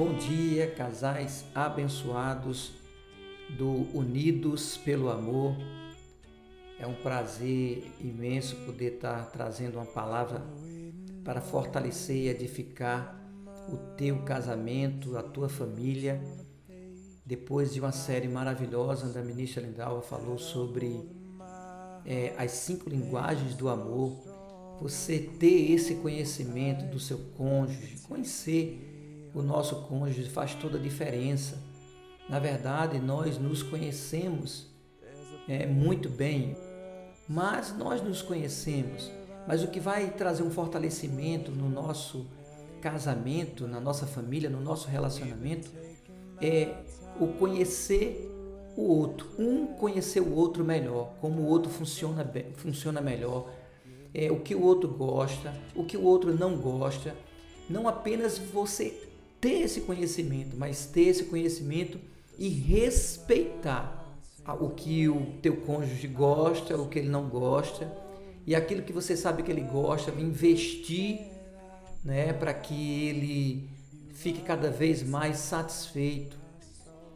[0.00, 2.72] Bom dia, casais abençoados
[3.50, 5.54] do Unidos pelo Amor.
[6.78, 10.42] É um prazer imenso poder estar trazendo uma palavra
[11.22, 13.14] para fortalecer e edificar
[13.68, 16.18] o teu casamento, a tua família.
[17.26, 21.10] Depois de uma série maravilhosa a ministra Lindalva falou sobre
[22.06, 24.18] é, as cinco linguagens do amor,
[24.80, 28.96] você ter esse conhecimento do seu cônjuge, conhecer
[29.34, 31.58] o nosso cônjuge faz toda a diferença.
[32.28, 34.66] Na verdade, nós nos conhecemos
[35.48, 36.56] é, muito bem,
[37.28, 39.10] mas nós nos conhecemos.
[39.46, 42.26] Mas o que vai trazer um fortalecimento no nosso
[42.80, 45.70] casamento, na nossa família, no nosso relacionamento,
[46.40, 46.74] é
[47.18, 48.28] o conhecer
[48.76, 53.50] o outro, um conhecer o outro melhor, como o outro funciona, funciona melhor,
[54.14, 57.14] é, o que o outro gosta, o que o outro não gosta.
[57.68, 59.09] Não apenas você
[59.40, 61.98] ter esse conhecimento, mas ter esse conhecimento
[62.38, 63.96] e respeitar
[64.60, 67.90] o que o teu cônjuge gosta, o que ele não gosta,
[68.46, 71.20] e aquilo que você sabe que ele gosta, investir
[72.04, 73.68] né, para que ele
[74.14, 76.38] fique cada vez mais satisfeito.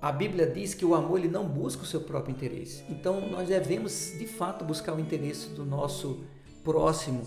[0.00, 2.84] A Bíblia diz que o amor ele não busca o seu próprio interesse.
[2.88, 6.24] Então nós devemos de fato buscar o interesse do nosso
[6.62, 7.26] próximo.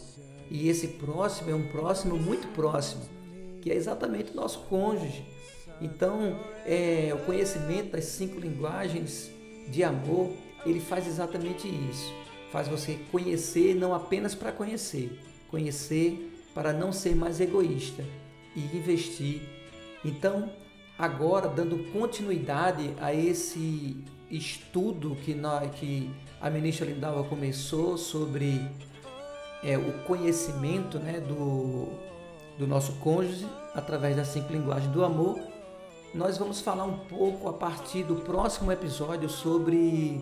[0.49, 3.18] E esse próximo é um próximo muito próximo
[3.61, 5.25] que é exatamente o nosso cônjuge.
[5.81, 9.31] Então, é, o conhecimento das cinco linguagens
[9.67, 10.31] de amor,
[10.65, 12.13] ele faz exatamente isso.
[12.51, 18.03] Faz você conhecer não apenas para conhecer, conhecer para não ser mais egoísta
[18.55, 19.41] e investir.
[20.03, 20.51] Então,
[20.97, 26.09] agora dando continuidade a esse estudo que, nós, que
[26.41, 28.59] a ministra Lindalva começou sobre
[29.63, 31.87] é, o conhecimento né, do,
[32.59, 35.39] do nosso cônjuge através da cinco linguagem do amor.
[36.13, 40.21] Nós vamos falar um pouco a partir do próximo episódio sobre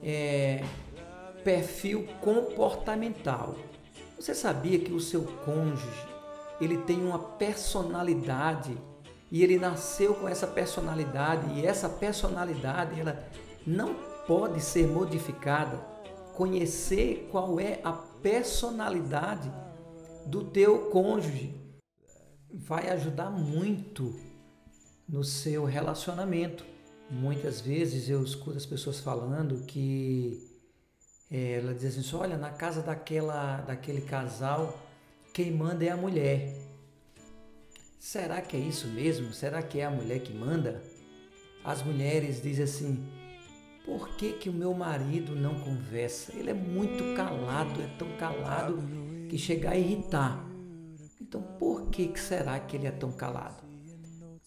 [0.00, 0.64] é,
[1.42, 3.56] perfil comportamental.
[4.16, 6.06] Você sabia que o seu cônjuge
[6.60, 8.78] ele tem uma personalidade
[9.28, 13.18] e ele nasceu com essa personalidade e essa personalidade ela
[13.66, 13.94] não
[14.28, 15.76] pode ser modificada.
[16.34, 19.50] Conhecer qual é a personalidade
[20.26, 21.54] do teu cônjuge
[22.52, 24.18] vai ajudar muito
[25.08, 26.64] no seu relacionamento.
[27.10, 30.48] Muitas vezes eu escuto as pessoas falando que
[31.30, 34.78] é, ela diz assim, olha, na casa daquela, daquele casal,
[35.32, 36.54] quem manda é a mulher.
[37.98, 39.32] Será que é isso mesmo?
[39.32, 40.82] Será que é a mulher que manda?
[41.64, 43.06] As mulheres dizem assim,
[43.84, 46.36] por que, que o meu marido não conversa?
[46.36, 48.76] Ele é muito calado, é tão calado
[49.32, 50.46] que chega a irritar.
[51.18, 53.64] Então, por que, que será que ele é tão calado?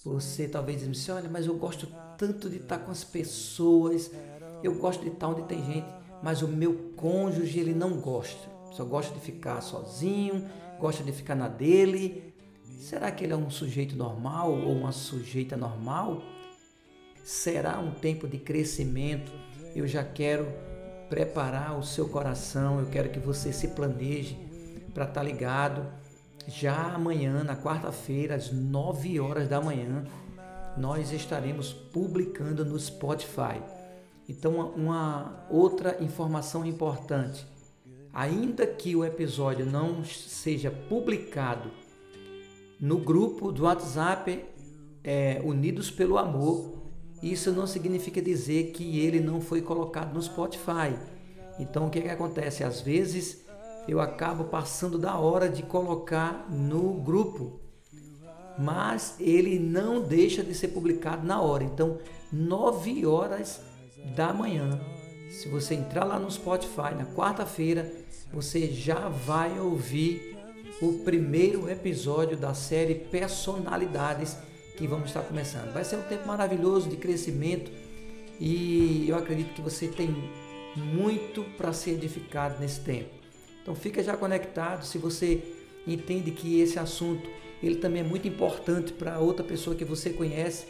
[0.03, 4.12] Você talvez diz assim, olha, mas eu gosto tanto de estar com as pessoas,
[4.62, 5.88] eu gosto de estar onde tem gente,
[6.22, 8.47] mas o meu cônjuge ele não gosta.
[8.73, 10.47] Só gosta de ficar sozinho,
[10.79, 12.35] gosta de ficar na dele.
[12.78, 16.22] Será que ele é um sujeito normal ou uma sujeita normal?
[17.23, 19.31] Será um tempo de crescimento?
[19.75, 20.46] Eu já quero
[21.09, 24.44] preparar o seu coração, eu quero que você se planeje
[24.95, 25.85] para estar tá ligado.
[26.47, 30.06] Já amanhã, na quarta-feira, às 9 horas da manhã,
[30.78, 33.61] nós estaremos publicando no Spotify.
[34.28, 37.45] Então, uma outra informação importante:
[38.13, 41.69] ainda que o episódio não seja publicado
[42.79, 44.45] no grupo do WhatsApp
[45.03, 46.73] é, Unidos pelo Amor,
[47.22, 50.95] isso não significa dizer que ele não foi colocado no Spotify.
[51.57, 52.63] Então, o que, que acontece?
[52.63, 53.44] Às vezes
[53.88, 57.59] eu acabo passando da hora de colocar no grupo.
[58.57, 61.63] Mas ele não deixa de ser publicado na hora.
[61.63, 61.97] Então,
[62.31, 63.62] 9 horas
[64.16, 64.79] da manhã.
[65.29, 67.91] Se você entrar lá no Spotify na quarta-feira,
[68.31, 70.38] você já vai ouvir
[70.81, 74.37] o primeiro episódio da série Personalidades
[74.78, 75.73] que vamos estar começando.
[75.73, 77.72] Vai ser um tempo maravilhoso de crescimento
[78.40, 80.14] e eu acredito que você tem
[80.76, 83.24] muito para ser edificado nesse tempo.
[83.66, 85.44] Então fica já conectado se você
[85.88, 87.28] entende que esse assunto
[87.64, 90.67] ele também é muito importante para outra pessoa que você conhece.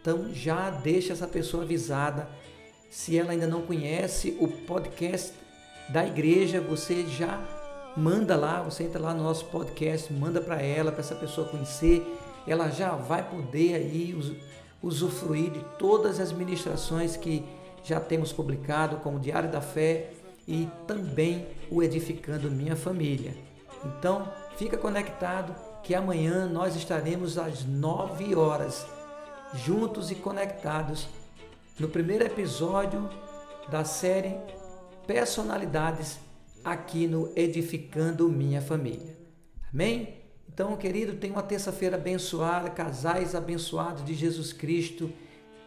[0.00, 2.30] Então já deixa essa pessoa avisada.
[2.88, 5.34] Se ela ainda não conhece o podcast
[5.90, 7.38] da igreja, você já
[7.94, 12.02] manda lá, você entra lá no nosso podcast, manda para ela, para essa pessoa conhecer.
[12.46, 14.18] Ela já vai poder aí
[14.82, 17.44] usufruir de todas as ministrações que
[17.84, 20.12] já temos publicado, como Diário da Fé,
[20.50, 23.36] e também o edificando minha família.
[23.84, 25.54] Então, fica conectado,
[25.84, 28.84] que amanhã nós estaremos às 9 horas,
[29.54, 31.08] juntos e conectados,
[31.78, 33.08] no primeiro episódio
[33.70, 34.36] da série
[35.06, 36.18] Personalidades
[36.64, 39.16] aqui no Edificando Minha Família.
[39.72, 40.16] Amém?
[40.52, 45.10] Então, querido, tenha uma terça-feira abençoada, casais abençoados de Jesus Cristo.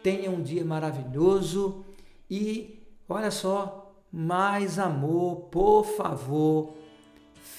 [0.02, 1.84] Tenha um dia maravilhoso
[2.30, 3.83] e, olha só,
[4.14, 6.74] mais amor, por favor.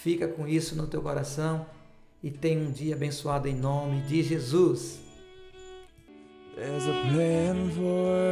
[0.01, 1.65] Fica com isso no teu coração
[2.23, 5.01] e tenha um dia abençoado em nome de Jesus.
[6.55, 8.24] There's a plan for